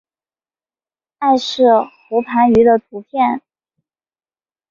[1.19, 3.43] 艾氏喉盘鱼的图片